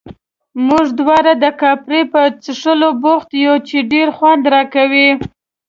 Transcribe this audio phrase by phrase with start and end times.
[0.67, 5.09] موږ دواړه د کاپري په څښلو بوخت یو، چې ډېر خوند راکوي.